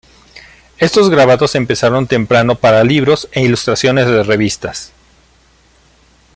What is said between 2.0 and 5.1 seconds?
temprano para libros e ilustración de revistas.